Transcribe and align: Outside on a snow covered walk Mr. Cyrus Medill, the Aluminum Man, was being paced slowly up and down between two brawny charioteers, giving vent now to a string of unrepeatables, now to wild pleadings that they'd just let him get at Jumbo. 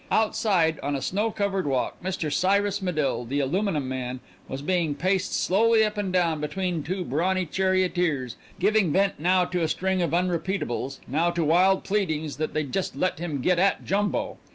Outside 0.09 0.79
on 0.81 0.95
a 0.95 1.01
snow 1.03 1.29
covered 1.29 1.67
walk 1.67 2.01
Mr. 2.01 2.33
Cyrus 2.33 2.81
Medill, 2.81 3.23
the 3.23 3.39
Aluminum 3.39 3.87
Man, 3.87 4.19
was 4.47 4.63
being 4.63 4.95
paced 4.95 5.31
slowly 5.39 5.83
up 5.85 5.95
and 5.95 6.11
down 6.11 6.41
between 6.41 6.81
two 6.81 7.03
brawny 7.05 7.45
charioteers, 7.45 8.35
giving 8.59 8.91
vent 8.91 9.19
now 9.19 9.45
to 9.45 9.61
a 9.61 9.67
string 9.67 10.01
of 10.01 10.09
unrepeatables, 10.11 11.01
now 11.07 11.29
to 11.29 11.43
wild 11.43 11.83
pleadings 11.83 12.37
that 12.37 12.55
they'd 12.55 12.73
just 12.73 12.95
let 12.95 13.19
him 13.19 13.41
get 13.41 13.59
at 13.59 13.85
Jumbo. 13.85 14.39